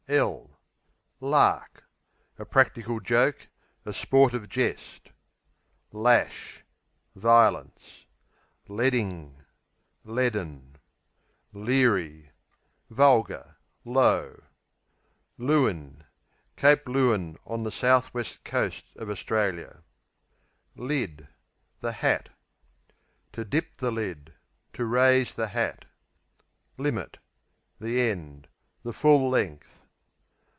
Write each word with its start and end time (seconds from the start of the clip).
Lark 1.21 1.85
A 2.37 2.43
practical 2.43 2.99
joke; 2.99 3.47
a 3.85 3.93
sportive 3.93 4.49
jest. 4.49 5.07
Lash 5.93 6.65
Violence. 7.15 8.05
Ledding 8.67 9.45
Leaden. 10.03 10.75
Leery 11.53 12.31
Vulgar; 12.89 13.55
low. 13.85 14.43
Leeuwin 15.37 16.03
Cape 16.57 16.83
Leeuwin 16.89 17.37
on 17.45 17.63
the 17.63 17.71
south 17.71 18.13
west 18.13 18.43
coast 18.43 18.93
of 18.97 19.09
Australia. 19.09 19.81
Lid 20.75 21.29
The 21.79 21.93
hat. 21.93 22.27
To 23.31 23.45
dip 23.45 23.77
the 23.77 23.91
lid 23.91 24.33
To 24.73 24.83
raise 24.83 25.33
the 25.33 25.47
hat. 25.47 25.85
Limit 26.77 27.17
The 27.79 28.01
end; 28.01 28.49
the 28.83 28.91
full 28.91 29.29
length. 29.29 29.77